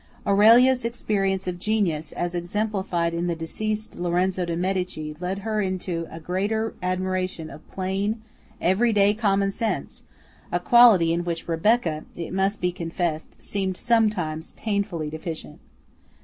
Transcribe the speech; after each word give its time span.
Aurelia's 0.25 0.83
experience 0.83 1.45
of 1.45 1.59
genius, 1.59 2.11
as 2.11 2.33
exemplified 2.33 3.13
in 3.13 3.27
the 3.27 3.35
deceased 3.35 3.93
Lorenzo 3.97 4.45
de 4.45 4.57
Medici 4.57 5.15
led 5.19 5.37
her 5.45 5.61
into 5.61 6.07
a 6.09 6.19
greater 6.19 6.73
admiration 6.81 7.51
of 7.51 7.67
plain, 7.67 8.19
every 8.59 8.91
day 8.93 9.13
common 9.13 9.51
sense, 9.51 10.01
a 10.51 10.59
quality 10.59 11.13
in 11.13 11.23
which 11.23 11.47
Rebecca, 11.47 12.05
it 12.15 12.33
must 12.33 12.61
be 12.61 12.71
confessed, 12.71 13.43
seemed 13.43 13.77
sometimes 13.77 14.53
painfully 14.57 15.11
deficient. 15.11 15.59